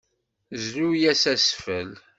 [0.63, 1.91] Zlu-as asfel.